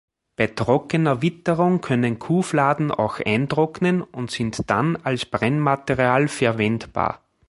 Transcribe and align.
Bei 0.35 0.47
trockener 0.47 1.21
Witterung 1.21 1.79
können 1.81 2.17
Kuhfladen 2.17 2.89
auch 2.89 3.19
eintrocknen 3.23 4.01
und 4.01 4.31
sind 4.31 4.67
dann 4.67 4.95
als 4.95 5.27
Brennmaterial 5.27 6.27
verwendbar. 6.27 7.21